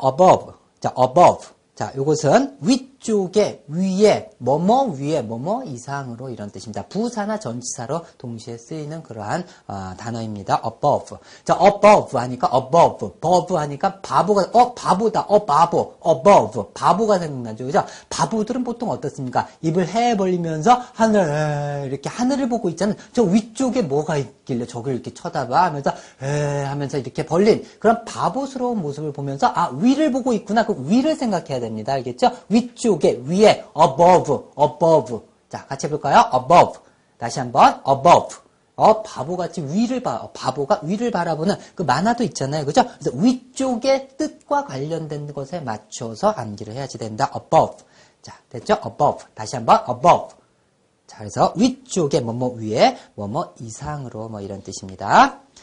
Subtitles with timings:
[0.00, 0.54] above.
[0.80, 1.55] 자, above.
[1.76, 6.86] 자, 요것은 위쪽에, 위에, 뭐뭐 위에, 뭐뭐 이상으로 이런 뜻입니다.
[6.88, 10.62] 부사나 전치사로 동시에 쓰이는 그러한 어, 단어입니다.
[10.64, 11.18] above.
[11.44, 17.66] 자, above 하니까 above, above 하니까 바보가, 어, 바보다, 어, 바보, above, 바보가 생각나죠.
[17.66, 17.84] 그죠?
[18.08, 19.46] 바보들은 보통 어떻습니까?
[19.60, 22.96] 입을 해 벌리면서 하늘, 이렇게 하늘을 보고 있잖아요.
[23.12, 29.12] 저 위쪽에 뭐가 있길래 저걸 이렇게 쳐다봐 하면서, 에 하면서 이렇게 벌린 그런 바보스러운 모습을
[29.12, 30.64] 보면서, 아, 위를 보고 있구나.
[30.64, 31.94] 그 위를 생각해야 됩니다.
[31.94, 32.30] 알겠죠?
[32.48, 35.20] 위쪽에, 위에, above, above.
[35.48, 36.30] 자, 같이 해볼까요?
[36.34, 36.80] above.
[37.18, 38.36] 다시 한번, above.
[38.76, 42.64] 어, 바보같이 위를 봐, 어, 바보가 위를 바라보는 그 만화도 있잖아요.
[42.66, 42.84] 그죠?
[42.98, 47.30] 그래서 위쪽의 뜻과 관련된 것에 맞춰서 암기를 해야지 된다.
[47.34, 47.84] above.
[48.22, 48.74] 자, 됐죠?
[48.84, 49.24] above.
[49.34, 50.36] 다시 한번, above.
[51.06, 55.40] 자, 그래서 위쪽에 뭐뭐 위에 뭐뭐 이상으로 뭐 이런 뜻입니다.